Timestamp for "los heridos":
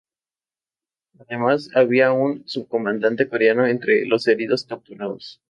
4.07-4.63